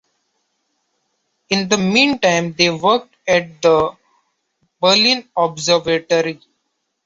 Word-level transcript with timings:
In 1.51 1.69
the 1.69 1.77
meantime, 1.77 2.53
they 2.57 2.71
worked 2.71 3.15
at 3.27 3.61
the 3.61 3.95
Berlin 4.81 5.29
Observatory. 5.37 6.41